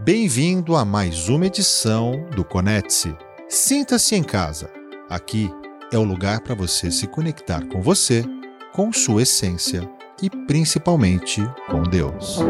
[0.00, 3.16] Bem-vindo a mais uma edição do Conecte-se.
[3.48, 4.68] Sinta-se em casa.
[5.08, 5.48] Aqui
[5.92, 8.24] é o lugar para você se conectar com você,
[8.72, 9.88] com sua essência
[10.20, 12.40] e principalmente com Deus.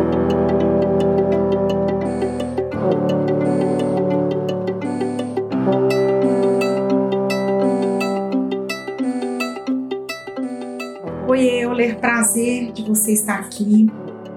[11.29, 13.87] Oi, Euler, prazer de você estar aqui.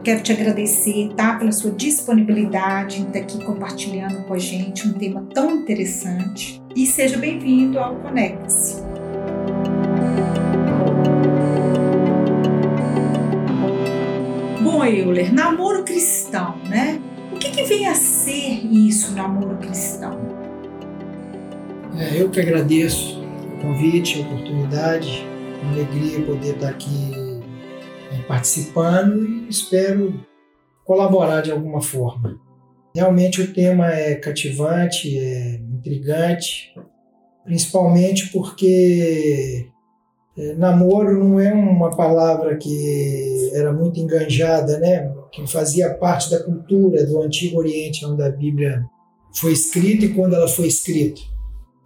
[0.07, 4.93] Quero te agradecer, tá, pela sua disponibilidade em estar aqui compartilhando com a gente um
[4.93, 6.63] tema tão interessante.
[6.73, 8.81] E seja bem-vindo ao Conecte-se.
[14.61, 17.01] Bom, Euler, namoro cristão, né?
[17.33, 20.17] O que, que vem a ser isso, namoro cristão?
[21.97, 25.27] É, eu que agradeço o convite, a oportunidade,
[25.61, 27.16] uma alegria poder estar aqui
[28.27, 30.25] participando e espero
[30.85, 32.39] colaborar de alguma forma.
[32.95, 36.73] Realmente o tema é cativante, é intrigante,
[37.43, 39.69] principalmente porque
[40.37, 45.11] é, namoro não é uma palavra que era muito enganjada, né?
[45.31, 48.83] que fazia parte da cultura do Antigo Oriente, onde a Bíblia
[49.33, 51.21] foi escrita e quando ela foi escrita.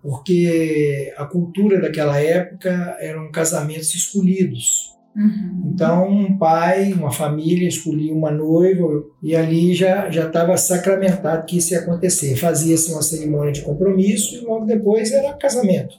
[0.02, 4.96] Porque a cultura daquela época eram casamentos escolhidos.
[5.16, 5.72] Uhum.
[5.74, 11.58] Então, um pai, uma família escolhia uma noiva e ali já já estava sacramentado que
[11.58, 12.36] isso ia acontecer.
[12.36, 15.96] Fazia-se uma cerimônia de compromisso e logo depois era casamento.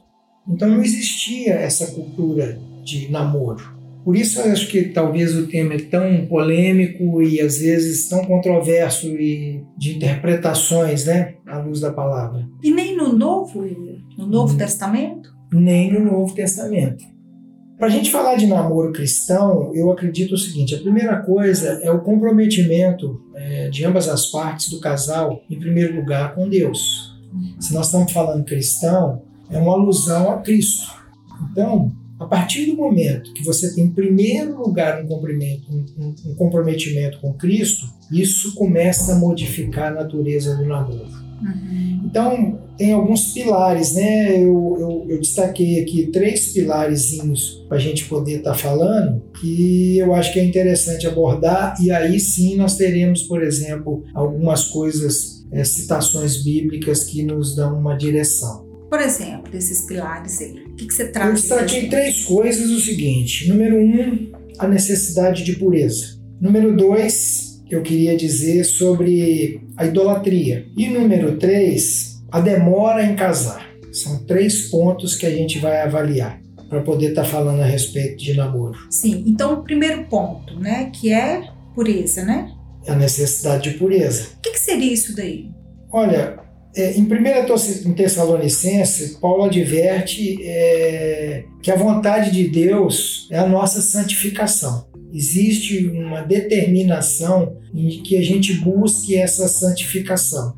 [0.49, 3.83] Então, não existia essa cultura de namoro.
[4.05, 8.25] Por isso, eu acho que talvez o tema é tão polêmico e às vezes tão
[8.25, 12.45] controverso e de interpretações, né, à luz da palavra.
[12.63, 13.65] E nem no Novo,
[14.19, 14.57] no Novo hum.
[14.57, 15.33] Testamento?
[15.53, 17.05] Nem no Novo Testamento.
[17.83, 21.91] Para a gente falar de namoro cristão, eu acredito o seguinte: a primeira coisa é
[21.91, 27.13] o comprometimento é, de ambas as partes do casal, em primeiro lugar, com Deus.
[27.59, 30.93] Se nós estamos falando cristão, é uma alusão a Cristo.
[31.51, 31.91] Então,
[32.21, 35.65] a partir do momento que você tem, em primeiro lugar, um comprometimento,
[35.99, 41.09] um, um comprometimento com Cristo, isso começa a modificar a natureza do namoro.
[41.43, 42.03] Uhum.
[42.05, 44.37] Então, tem alguns pilares, né?
[44.37, 49.99] Eu, eu, eu destaquei aqui três pilarezinhos para a gente poder estar tá falando, que
[49.99, 55.45] eu acho que é interessante abordar, e aí sim nós teremos, por exemplo, algumas coisas,
[55.53, 58.67] é, citações bíblicas que nos dão uma direção.
[58.89, 61.29] Por exemplo, desses pilares aí, o que, que você traz?
[61.29, 63.49] Eu destaquei três coisas: o seguinte.
[63.49, 66.21] Número um, a necessidade de pureza.
[66.39, 70.67] Número dois, eu queria dizer sobre a idolatria.
[70.77, 73.71] E número três, a demora em casar.
[73.93, 78.17] São três pontos que a gente vai avaliar para poder estar tá falando a respeito
[78.17, 78.79] de namoro.
[78.91, 82.51] Sim, então o primeiro ponto, né, que é pureza, né?
[82.89, 84.29] A necessidade de pureza.
[84.39, 85.51] O que, que seria isso daí?
[85.93, 86.39] Olha,
[86.75, 93.83] é, em 1 Tessalonicense, Paulo adverte é, que a vontade de Deus é a nossa
[93.83, 94.87] santificação.
[95.13, 100.55] Existe uma determinação em que a gente busque essa santificação.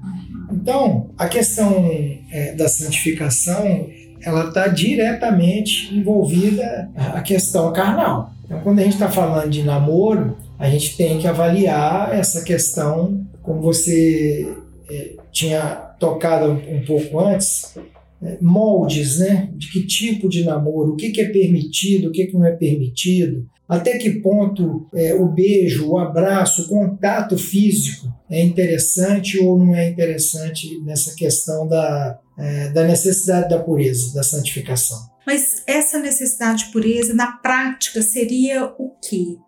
[0.64, 1.90] Então, a questão
[2.32, 3.86] é, da santificação
[4.22, 8.32] ela está diretamente envolvida a questão carnal.
[8.46, 13.26] Então, quando a gente está falando de namoro, a gente tem que avaliar essa questão,
[13.42, 14.56] como você
[14.90, 15.60] é, tinha
[16.00, 17.76] tocado um, pouco antes,
[18.22, 19.50] é, moldes, né?
[19.52, 22.52] De que tipo de namoro, o que, que é permitido, o que, que não é
[22.52, 29.58] permitido, até que ponto é, o beijo, o abraço, o contato físico é interessante ou
[29.58, 34.98] não é interessante nessa questão da, é, da necessidade da pureza, da santificação.
[35.26, 39.38] Mas essa necessidade de pureza, na prática, seria o quê?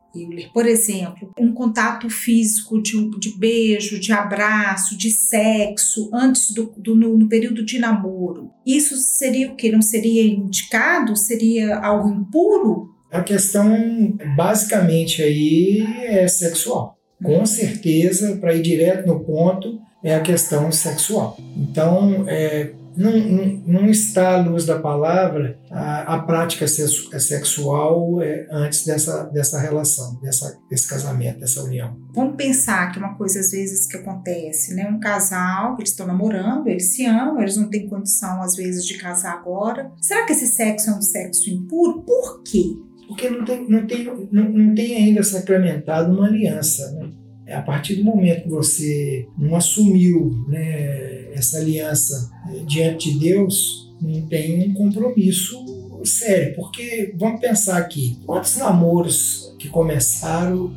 [0.55, 6.97] Por exemplo, um contato físico de, de, beijo, de abraço, de sexo, antes do, do
[6.97, 8.51] no, no, período de namoro.
[8.65, 9.71] Isso seria o quê?
[9.71, 11.15] Não seria indicado?
[11.15, 12.96] Seria algo impuro?
[13.11, 16.97] A questão, basicamente, aí é sexual.
[17.23, 21.37] Com certeza, para ir direto no ponto, é a questão sexual.
[21.57, 23.13] Então, é, não,
[23.67, 30.19] não, está à luz da palavra a, a prática sexual é, antes dessa, dessa relação,
[30.21, 31.97] dessa, desse casamento, dessa união.
[32.15, 34.89] Vamos pensar que uma coisa às vezes que acontece, né?
[34.89, 38.97] Um casal, eles estão namorando, eles se amam, eles não têm condição às vezes de
[38.97, 39.91] casar agora.
[40.01, 42.03] Será que esse sexo é um sexo impuro?
[42.03, 42.77] Por quê?
[43.07, 46.93] Porque não tem, não tem, não, não tem ainda sacramentado uma aliança.
[46.93, 47.11] Né?
[47.47, 53.19] É a partir do momento que você não assumiu né, essa aliança eh, diante de
[53.19, 55.65] Deus, não tem um compromisso
[56.05, 56.55] sério.
[56.57, 60.73] Porque vamos pensar aqui: quantos namoros que começaram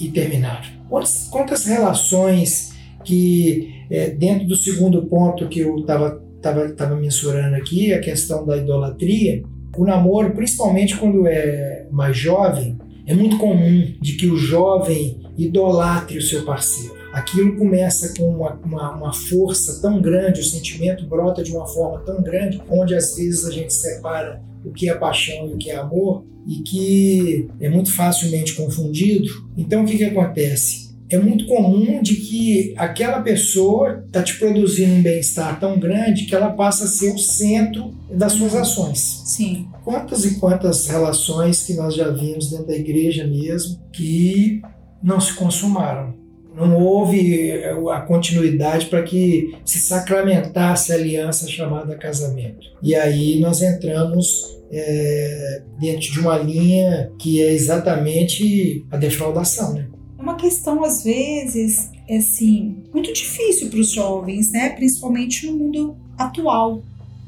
[0.00, 0.82] e terminaram?
[0.88, 2.72] Quantas, quantas relações
[3.04, 8.44] que é, dentro do segundo ponto que eu estava tava, tava mensurando aqui, a questão
[8.44, 9.42] da idolatria,
[9.76, 16.18] o namoro, principalmente quando é mais jovem, é muito comum de que o jovem idolatre
[16.18, 16.94] o seu parceiro.
[17.12, 21.98] Aquilo começa com uma, uma, uma, força tão grande, o sentimento brota de uma forma
[22.00, 25.70] tão grande, onde às vezes a gente separa o que é paixão e o que
[25.70, 29.28] é amor, e que é muito facilmente confundido.
[29.56, 30.81] Então o que, que acontece?
[31.14, 36.34] É muito comum de que aquela pessoa está te produzindo um bem-estar tão grande que
[36.34, 39.22] ela passa a ser o centro das suas ações.
[39.26, 39.68] Sim.
[39.84, 44.62] Quantas e quantas relações que nós já vimos dentro da igreja mesmo que
[45.02, 46.14] não se consumaram.
[46.54, 52.66] Não houve eh, a continuidade para que se sacramentasse a aliança chamada casamento.
[52.82, 59.86] E aí nós entramos é, dentro de uma linha que é exatamente a defraudação, né?
[60.22, 64.68] É uma questão, às vezes, é assim, muito difícil para os jovens, né?
[64.68, 66.80] principalmente no mundo atual,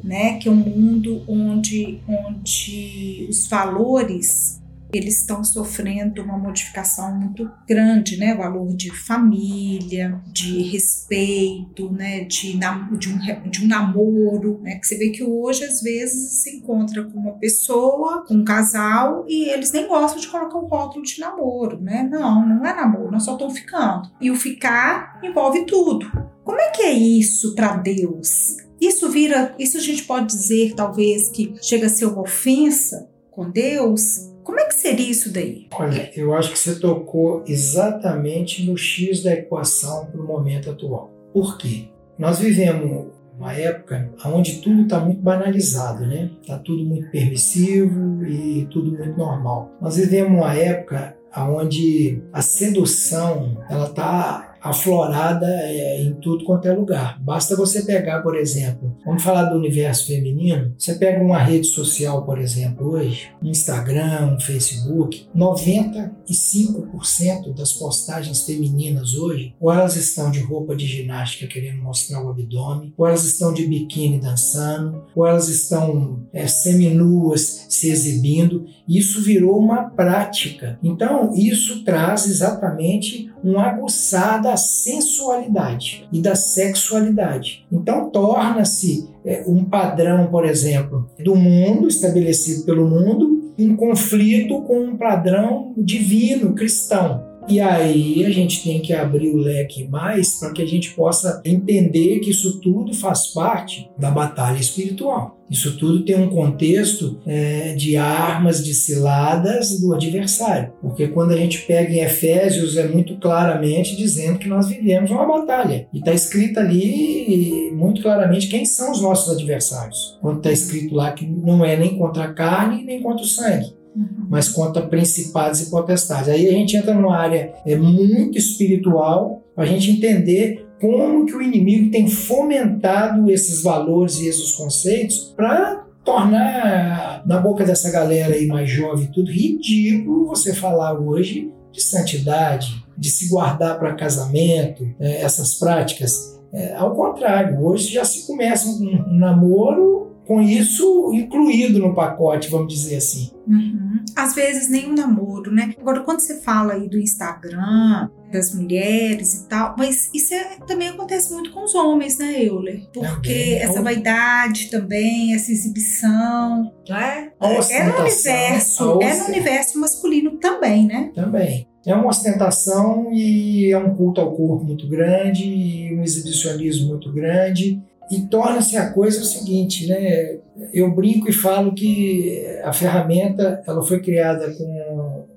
[0.03, 0.39] né?
[0.39, 4.63] que é um mundo onde, onde os valores
[4.99, 8.35] eles estão sofrendo uma modificação muito grande, né?
[8.35, 12.25] O valor de família, de respeito, né?
[12.25, 12.59] De,
[12.99, 14.77] de, um, de um namoro, né?
[14.77, 19.25] Que você vê que hoje, às vezes, se encontra com uma pessoa, com um casal,
[19.29, 22.09] e eles nem gostam de colocar um rótulo de namoro, né?
[22.11, 24.11] Não, não é namoro, nós só estamos ficando.
[24.21, 26.11] E o ficar envolve tudo.
[26.45, 28.57] Como é que é isso para Deus?
[28.81, 33.51] Isso vira, isso a gente pode dizer, talvez, que chega a ser uma ofensa com
[33.51, 34.34] Deus?
[34.45, 35.67] Como é que seria isso daí?
[35.73, 41.11] Olha, eu acho que você tocou exatamente no X da equação para o momento atual.
[41.33, 41.89] Por quê?
[42.19, 43.07] Nós vivemos
[43.37, 46.31] uma época onde tudo está muito banalizado, né?
[46.41, 49.73] Está tudo muito permissivo e tudo muito normal.
[49.81, 56.73] Nós vivemos uma época onde a sedução ela está aflorada é, em tudo quanto é
[56.73, 57.23] lugar.
[57.23, 62.25] Basta você pegar, por exemplo, vamos falar do universo feminino, você pega uma rede social,
[62.25, 70.75] por exemplo, hoje, Instagram, Facebook, 95% das postagens femininas hoje, ou elas estão de roupa
[70.75, 76.21] de ginástica querendo mostrar o abdômen, ou elas estão de biquíni dançando, ou elas estão
[76.33, 78.65] é, seminuas se exibindo.
[78.89, 80.79] Isso virou uma prática.
[80.83, 87.67] Então, isso traz exatamente um aguçar da sensualidade e da sexualidade.
[87.73, 94.79] Então, torna-se é, um padrão, por exemplo, do mundo, estabelecido pelo mundo, em conflito com
[94.79, 97.24] um padrão divino, cristão.
[97.47, 101.43] E aí a gente tem que abrir o leque mais para que a gente possa
[101.45, 105.39] entender que isso tudo faz parte da batalha espiritual.
[105.51, 110.73] Isso tudo tem um contexto é, de armas, de ciladas do adversário.
[110.81, 115.27] Porque quando a gente pega em Efésios, é muito claramente dizendo que nós vivemos uma
[115.27, 115.87] batalha.
[115.93, 120.19] E está escrito ali muito claramente quem são os nossos adversários.
[120.23, 123.84] Quando está escrito lá que não é nem contra a carne, nem contra o sangue
[123.97, 124.27] Uhum.
[124.29, 126.29] mas contra principados e potestades.
[126.29, 131.35] Aí a gente entra numa área é, muito espiritual para a gente entender como que
[131.35, 138.35] o inimigo tem fomentado esses valores e esses conceitos para tornar na boca dessa galera
[138.35, 144.89] aí mais jovem tudo ridículo você falar hoje de santidade, de se guardar para casamento,
[145.01, 146.41] é, essas práticas.
[146.53, 152.51] É, ao contrário, hoje já se começa um, um namoro com isso incluído no pacote,
[152.51, 153.31] vamos dizer assim.
[153.47, 154.03] Uhum.
[154.17, 155.75] Às vezes nem um namoro, né?
[155.79, 160.89] Agora, quando você fala aí do Instagram, das mulheres e tal, mas isso é, também
[160.89, 162.83] acontece muito com os homens, né, Euler?
[162.93, 163.59] Porque também.
[163.59, 167.31] essa vaidade também, essa exibição, né?
[167.71, 171.13] É no universo, é no universo masculino também, né?
[171.15, 171.69] Também.
[171.87, 177.13] É uma ostentação e é um culto ao corpo muito grande, e um exibicionismo muito
[177.13, 180.37] grande e torna-se a coisa o seguinte, né?
[180.73, 184.94] Eu brinco e falo que a ferramenta ela foi criada com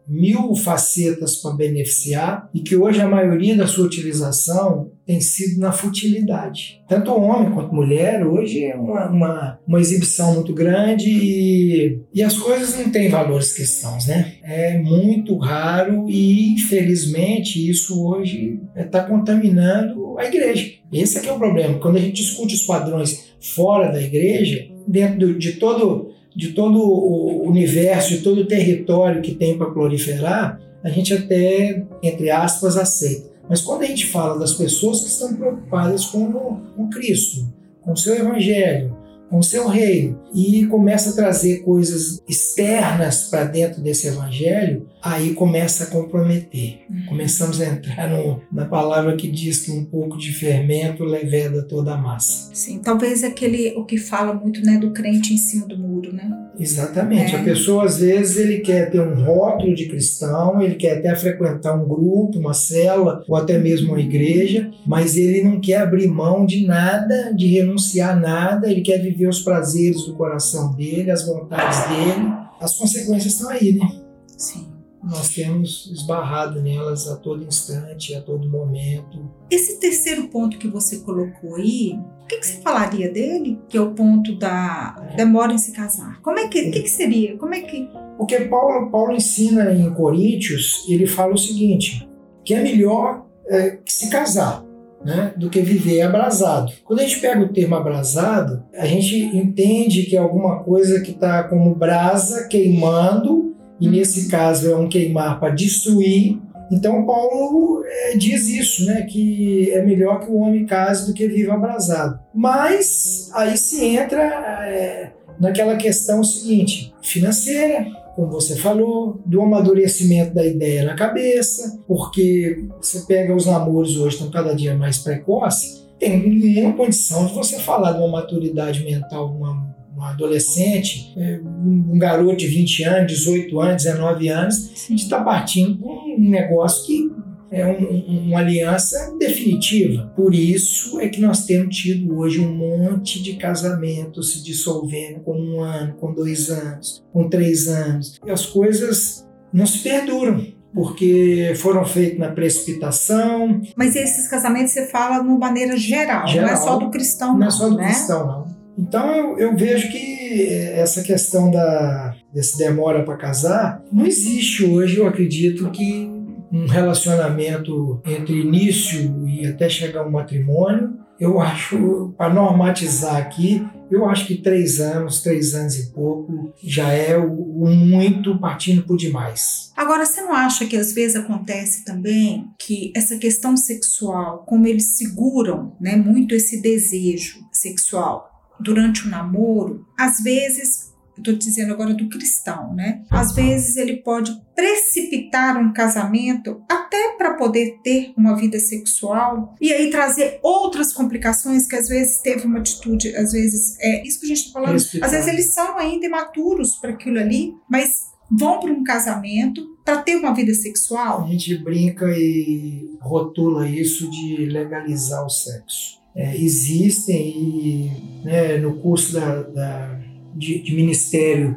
[0.08, 5.72] mil facetas para beneficiar e que hoje a maioria da sua utilização tem sido na
[5.72, 6.82] futilidade.
[6.88, 12.38] Tanto homem quanto mulher, hoje é uma, uma, uma exibição muito grande e, e as
[12.38, 14.36] coisas não têm valores cristãos, né?
[14.44, 20.72] É muito raro e, infelizmente, isso hoje está contaminando a igreja.
[20.92, 21.80] Esse é que é o problema.
[21.80, 27.48] Quando a gente discute os padrões fora da igreja, dentro de todo de todo o
[27.48, 33.28] universo, de todo o território que tem para proliferar, a gente até, entre aspas, aceita.
[33.50, 37.52] Mas quando a gente fala das pessoas que estão preocupadas com, com Cristo,
[37.82, 38.96] com o seu Evangelho,
[39.32, 45.34] com o seu reino e começa a trazer coisas externas para dentro desse evangelho, aí
[45.34, 46.82] começa a comprometer.
[46.90, 47.06] Uhum.
[47.08, 51.94] Começamos a entrar no, na palavra que diz que um pouco de fermento leveda toda
[51.94, 52.50] a massa.
[52.54, 56.30] Sim, talvez aquele o que fala muito, né, do crente em cima do muro, né?
[56.60, 57.36] Exatamente.
[57.36, 57.40] É.
[57.40, 61.76] A pessoa às vezes ele quer ter um rótulo de cristão, ele quer até frequentar
[61.76, 66.46] um grupo, uma célula ou até mesmo uma igreja, mas ele não quer abrir mão
[66.46, 71.26] de nada, de renunciar a nada, ele quer viver os prazeres do coração dele, as
[71.26, 72.48] vontades dele.
[72.60, 73.88] As consequências estão aí, né?
[74.36, 74.77] Sim
[75.10, 79.32] nós temos esbarrado nelas a todo instante, a todo momento.
[79.50, 83.58] Esse terceiro ponto que você colocou aí, o que, que você falaria dele?
[83.70, 86.22] Que é o ponto da demora em se casar.
[86.22, 87.38] Como é que, o que, que seria?
[87.38, 92.08] Como é que o que Paulo, Paulo ensina em Coríntios, ele fala o seguinte:
[92.44, 94.66] que é melhor é, se casar.
[95.06, 96.74] Né, do que viver abrasado.
[96.84, 101.12] Quando a gente pega o termo abrasado, a gente entende que é alguma coisa que
[101.12, 106.40] está como brasa queimando e nesse caso é um queimar para destruir.
[106.72, 111.28] Então Paulo é, diz isso, né, que é melhor que o homem case do que
[111.28, 112.20] viva abrasado.
[112.34, 114.22] Mas aí se entra
[114.68, 122.66] é, naquela questão seguinte, financeira, como você falou, do amadurecimento da ideia na cabeça, porque
[122.82, 127.60] você pega os namoros hoje estão cada dia mais precoces, tem nenhuma condição de você
[127.60, 133.60] falar de uma maturidade mental, uma um adolescente, é, um garoto de 20 anos, 18
[133.60, 137.12] anos, 19 anos, a gente está partindo para um negócio que
[137.50, 140.12] é um, uma aliança definitiva.
[140.16, 145.40] Por isso é que nós temos tido hoje um monte de casamentos se dissolvendo com
[145.40, 148.20] um ano, com dois anos, com três anos.
[148.26, 153.62] E as coisas não se perduram porque foram feitos na precipitação.
[153.76, 157.30] Mas esses casamentos você fala de uma maneira geral, geral, não é só do cristão,
[157.30, 157.40] não.
[157.40, 157.86] Não é só do né?
[157.86, 158.57] cristão, não.
[158.78, 164.98] Então eu, eu, vejo que essa questão da desse demora para casar não existe hoje.
[164.98, 166.18] Eu acredito que
[166.52, 174.08] um relacionamento entre início e até chegar ao matrimônio, eu acho para normatizar aqui, eu
[174.08, 178.96] acho que três anos, três anos e pouco já é o, o muito partindo por
[178.96, 179.72] demais.
[179.76, 184.98] Agora você não acha que às vezes acontece também que essa questão sexual, como eles
[184.98, 192.10] seguram, né, muito esse desejo sexual durante o namoro, às vezes, estou dizendo agora do
[192.10, 193.04] cristão, né?
[193.10, 199.72] Às vezes ele pode precipitar um casamento até para poder ter uma vida sexual e
[199.74, 204.26] aí trazer outras complicações que às vezes teve uma atitude, às vezes é isso que
[204.26, 208.60] a gente está falando, às vezes eles são ainda imaturos para aquilo ali, mas vão
[208.60, 211.24] para um casamento para ter uma vida sexual.
[211.24, 217.92] A gente brinca e rotula isso de legalizar o sexo é, existem e
[218.26, 220.00] né, no curso da, da
[220.36, 221.56] de, de, ministério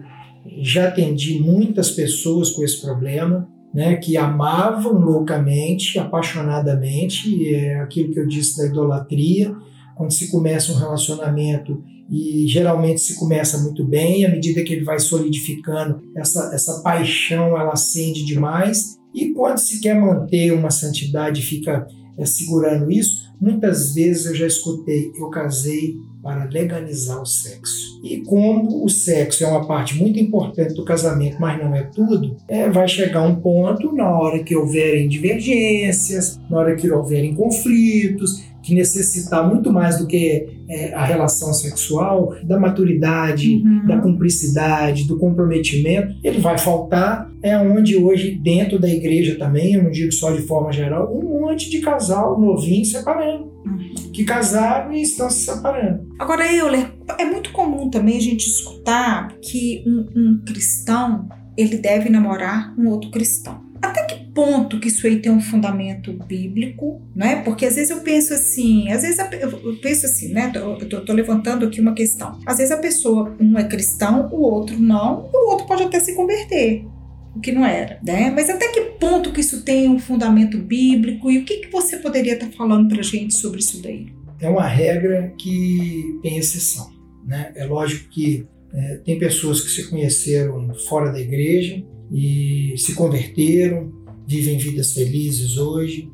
[0.59, 8.21] já atendi muitas pessoas com esse problema, né, que amavam loucamente, apaixonadamente, é aquilo que
[8.21, 9.55] eu disse da idolatria,
[9.97, 14.85] quando se começa um relacionamento e geralmente se começa muito bem, à medida que ele
[14.85, 21.43] vai solidificando, essa, essa paixão ela acende demais, e quando se quer manter uma santidade,
[21.43, 21.87] fica
[22.19, 27.99] é, segurando isso, Muitas vezes eu já escutei, eu casei para legalizar o sexo.
[28.05, 32.37] E como o sexo é uma parte muito importante do casamento, mas não é tudo,
[32.47, 38.43] é, vai chegar um ponto na hora que houverem divergências, na hora que houverem conflitos,
[38.71, 43.85] que necessitar muito mais do que é, a relação sexual, da maturidade, uhum.
[43.85, 47.29] da cumplicidade, do comprometimento, ele vai faltar.
[47.43, 51.41] É onde hoje, dentro da igreja também, eu não digo só de forma geral, um
[51.41, 53.51] monte de casal novinho separando.
[53.67, 54.13] Uhum.
[54.13, 56.07] Que casaram e estão se separando.
[56.19, 62.09] Agora, Euler, é muito comum também a gente escutar que um, um cristão ele deve
[62.09, 63.61] namorar um outro cristão.
[63.83, 67.43] Até que ponto que isso aí tem um fundamento bíblico, né?
[67.43, 70.51] Porque às vezes eu penso assim, às vezes eu penso assim, né?
[70.55, 72.39] Eu tô, tô, levantando aqui uma questão.
[72.47, 76.01] Às vezes a pessoa, um é cristão, o outro não, e o outro pode até
[76.01, 76.85] se converter,
[77.35, 78.31] o que não era, né?
[78.31, 81.97] Mas até que ponto que isso tem um fundamento bíblico e o que, que você
[81.97, 84.07] poderia estar tá falando pra gente sobre isso daí?
[84.41, 86.91] É uma regra que tem exceção,
[87.27, 87.53] né?
[87.55, 93.93] É lógico que é, tem pessoas que se conheceram fora da igreja, e se converteram,
[94.27, 96.11] vivem vidas felizes hoje.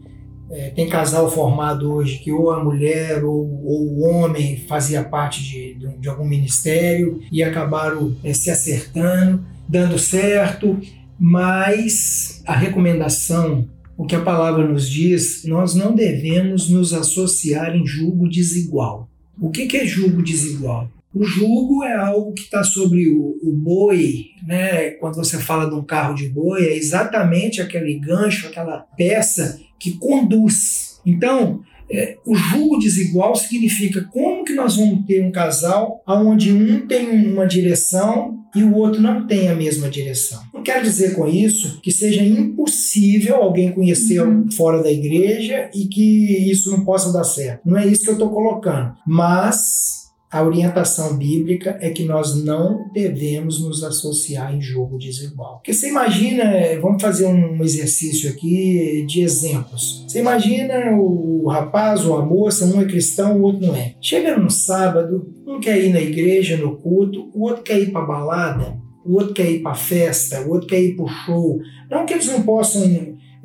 [0.51, 5.43] É, tem casal formado hoje que ou a mulher ou, ou o homem fazia parte
[5.43, 10.79] de, de, de algum ministério e acabaram é, se acertando, dando certo,
[11.19, 17.85] mas a recomendação, o que a palavra nos diz, nós não devemos nos associar em
[17.85, 19.09] julgo desigual.
[19.41, 20.89] O que, que é julgo desigual?
[21.17, 24.91] O jugo é algo que está sobre o, o, boi, né?
[24.91, 29.93] Quando você fala de um carro de boi, é exatamente aquele gancho, aquela peça que
[29.93, 31.01] conduz.
[31.07, 36.87] Então, é, o jugo desigual significa como que nós vamos ter um casal onde um
[36.87, 40.43] tem uma direção e o outro não tem a mesma direção.
[40.53, 44.51] Não quero dizer com isso que seja impossível alguém conhecer uhum.
[44.51, 47.63] fora da igreja e que isso não possa dar certo.
[47.65, 48.95] Não é isso que eu estou colocando.
[49.07, 55.56] Mas a orientação bíblica é que nós não devemos nos associar em jogo desigual.
[55.56, 56.45] Porque você imagina,
[56.80, 60.04] vamos fazer um exercício aqui de exemplos.
[60.06, 63.95] Você imagina o rapaz ou a moça, um é cristão, o outro não é.
[64.00, 68.04] Chega num sábado, um quer ir na igreja, no culto, o outro quer ir para
[68.04, 71.61] balada, o outro quer ir para festa, o outro quer ir para show.
[71.88, 72.83] Não que eles não possam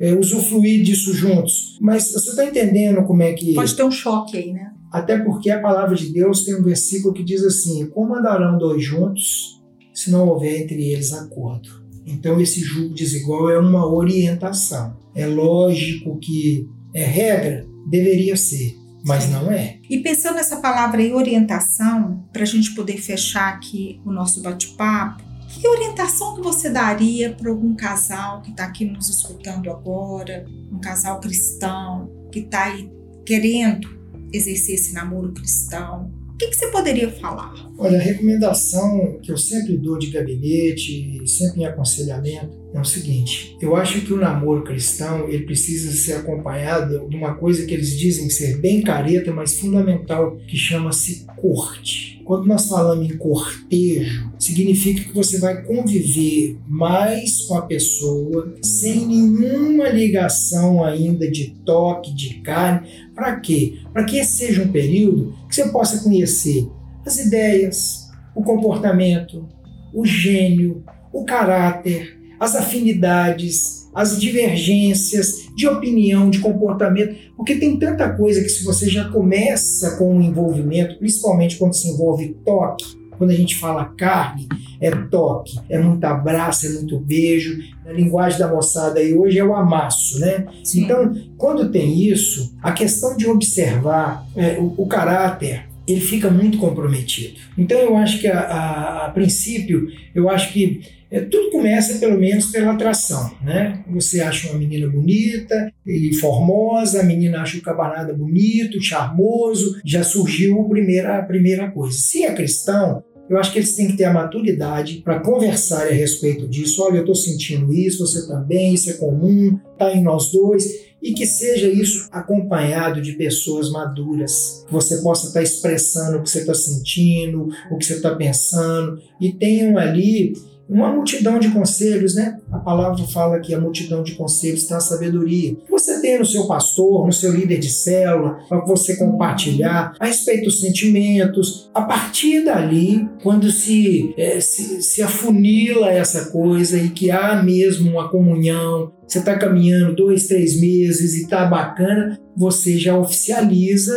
[0.00, 3.54] é, usufruir disso juntos, mas você está entendendo como é que.
[3.54, 4.71] Pode ter um choque aí, né?
[4.92, 8.84] Até porque a palavra de Deus tem um versículo que diz assim: Como andarão dois
[8.84, 9.62] juntos
[9.94, 11.82] se não houver entre eles acordo?
[12.06, 14.96] Então, esse julgo desigual é uma orientação.
[15.14, 19.78] É lógico que é regra, deveria ser, mas não é.
[19.88, 25.22] E pensando nessa palavra aí, orientação, para a gente poder fechar aqui o nosso bate-papo,
[25.48, 30.80] que orientação que você daria para algum casal que está aqui nos escutando agora, um
[30.80, 32.90] casal cristão que está aí
[33.24, 34.01] querendo
[34.32, 36.10] exercer esse namoro cristão?
[36.32, 37.54] O que, que, você poderia falar?
[37.78, 43.56] Olha, a recomendação que eu sempre dou de gabinete, sempre em aconselhamento, é o seguinte:
[43.60, 47.96] eu acho que o namoro cristão ele precisa ser acompanhado de uma coisa que eles
[47.96, 52.11] dizem ser bem careta, mas fundamental, que chama-se corte.
[52.24, 59.06] Quando nós falamos em cortejo, significa que você vai conviver mais com a pessoa sem
[59.06, 62.88] nenhuma ligação ainda de toque, de carne.
[63.14, 63.78] Para quê?
[63.92, 66.68] Para que esse seja um período que você possa conhecer
[67.04, 69.46] as ideias, o comportamento,
[69.92, 78.08] o gênio, o caráter, as afinidades, as divergências de opinião, de comportamento, porque tem tanta
[78.10, 83.30] coisa que se você já começa com um envolvimento, principalmente quando se envolve toque, quando
[83.30, 84.48] a gente fala carne,
[84.80, 87.56] é toque, é muito abraço, é muito beijo.
[87.84, 90.46] Na linguagem da moçada aí hoje é o amasso, né?
[90.64, 90.84] Sim.
[90.84, 96.58] Então, quando tem isso, a questão de observar é, o, o caráter, ele fica muito
[96.58, 97.40] comprometido.
[97.56, 102.18] Então eu acho que a, a, a princípio, eu acho que é, tudo começa pelo
[102.18, 103.84] menos pela atração, né?
[103.90, 110.02] Você acha uma menina bonita e formosa, a menina acha o camarada bonito, charmoso, já
[110.02, 111.98] surgiu a primeira, a primeira coisa.
[111.98, 115.92] Se é cristão, eu acho que eles têm que ter a maturidade para conversar a
[115.92, 116.82] respeito disso.
[116.82, 121.12] Olha, eu estou sentindo isso, você também, isso é comum, está em nós dois e
[121.12, 126.40] que seja isso acompanhado de pessoas maduras, que você possa estar expressando o que você
[126.40, 130.32] está sentindo, o que você está pensando, e tenham ali
[130.72, 132.38] uma multidão de conselhos, né?
[132.50, 135.54] A palavra fala que a multidão de conselhos está a sabedoria.
[135.68, 140.44] Você tem no seu pastor, no seu líder de célula, para você compartilhar a respeito
[140.44, 141.70] dos sentimentos.
[141.74, 147.90] A partir dali, quando se, é, se, se afunila essa coisa e que há mesmo
[147.90, 153.94] uma comunhão, você está caminhando dois, três meses e está bacana, você já oficializa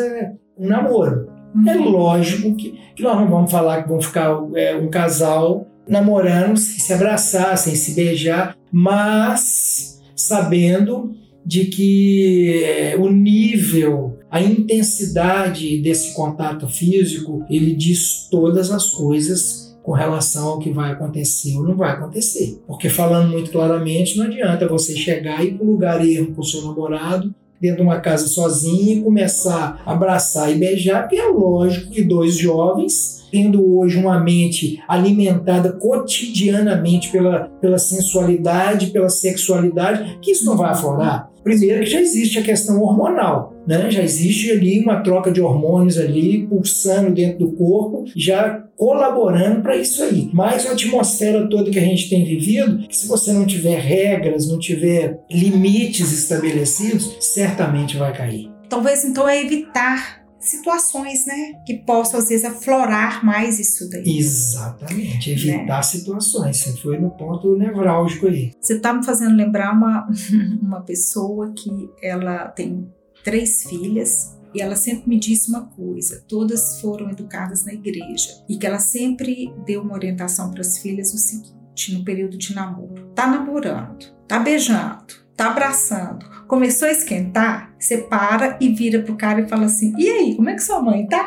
[0.57, 1.29] um namoro.
[1.65, 1.89] É uhum.
[1.89, 6.79] lógico que, que nós não vamos falar que vão ficar é, um casal namorando, sem
[6.79, 16.13] se abraçar, sem se beijar, mas sabendo de que eh, o nível, a intensidade desse
[16.13, 21.77] contato físico, ele diz todas as coisas com relação ao que vai acontecer ou não
[21.77, 22.59] vai acontecer.
[22.65, 26.41] Porque falando muito claramente, não adianta você chegar e ir para um lugar erro com
[26.41, 31.15] o seu namorado, dentro de uma casa sozinho e começar a abraçar e beijar, porque
[31.15, 39.09] é lógico que dois jovens tendo hoje uma mente alimentada cotidianamente pela, pela sensualidade, pela
[39.09, 41.29] sexualidade, que isso não vai aflorar.
[41.45, 43.91] Primeiro que já existe a questão hormonal, né?
[43.91, 49.77] Já existe ali uma troca de hormônios ali pulsando dentro do corpo, já colaborando para
[49.77, 50.27] isso aí.
[50.33, 54.57] Mas a atmosfera toda que a gente tem vivido, se você não tiver regras, não
[54.57, 58.49] tiver limites estabelecidos, certamente vai cair.
[58.67, 61.61] Talvez então é evitar situações, né?
[61.65, 64.17] Que possam, às vezes, aflorar mais isso daí.
[64.17, 65.83] Exatamente, evitar né?
[65.83, 66.57] situações.
[66.57, 68.51] Você foi no ponto nevrálgico aí.
[68.59, 70.07] Você está me fazendo lembrar uma,
[70.61, 72.87] uma pessoa que ela tem
[73.23, 78.57] três filhas e ela sempre me disse uma coisa: todas foram educadas na igreja e
[78.57, 83.11] que ela sempre deu uma orientação para as filhas o seguinte, no período de namoro:
[83.13, 89.41] tá namorando, tá beijando, tá abraçando, começou a esquentar, você para e vira pro cara
[89.41, 91.25] e fala assim: "E aí, como é que sua mãe tá?"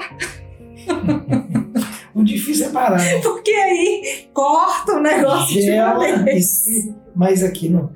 [2.15, 2.99] O difícil é parar.
[2.99, 3.19] Né?
[3.21, 6.89] Porque aí corta o negócio Gela, de uma vez.
[7.15, 7.91] mas aqui não.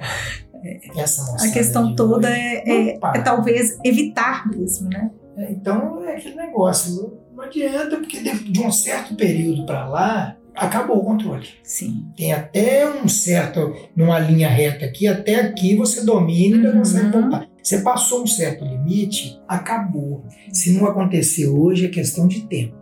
[0.96, 5.11] Essa moçada A questão toda é, é- é talvez evitar mesmo, né?
[5.37, 7.18] É, Então é aquele negócio.
[7.35, 11.47] Não adianta, porque de, de um certo período para lá, acabou o controle.
[11.62, 12.07] Sim.
[12.17, 16.79] Tem até um certo, numa linha reta aqui, até aqui você domina e Uhum.
[16.79, 17.47] consegue voltar.
[17.62, 20.25] Você passou um certo limite, acabou.
[20.53, 22.77] Se não acontecer hoje, é questão de tempo.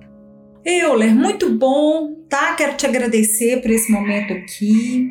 [0.64, 2.54] Euler, muito bom, tá?
[2.54, 5.08] Quero te agradecer por esse momento aqui,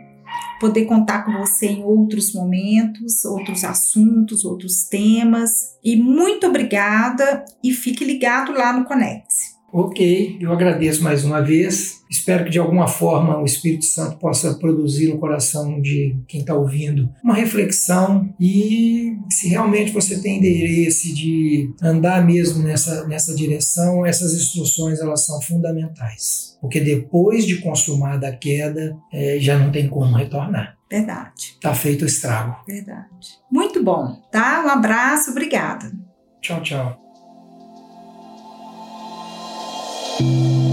[0.59, 5.75] poder contar com você em outros momentos, outros assuntos, outros temas.
[5.83, 9.57] E muito obrigada e fique ligado lá no Conecte.
[9.71, 11.99] Ok, eu agradeço mais uma vez.
[12.09, 16.55] Espero que de alguma forma o Espírito Santo possa produzir no coração de quem está
[16.55, 24.05] ouvindo uma reflexão e se realmente você tem interesse de andar mesmo nessa, nessa direção,
[24.05, 26.57] essas instruções elas são fundamentais.
[26.59, 30.77] Porque depois de consumada a queda, eh, já não tem como retornar.
[30.89, 32.55] Verdade, Está feito o estrago.
[32.67, 33.05] verdade.
[33.51, 34.63] Muito bom, tá?
[34.65, 35.91] Um abraço, obrigada.
[36.41, 37.08] Tchau, tchau.
[40.19, 40.68] you